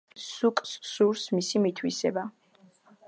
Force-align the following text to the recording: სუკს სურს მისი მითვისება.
სუკს 0.27 0.71
სურს 0.93 1.25
მისი 1.35 1.61
მითვისება. 1.67 2.25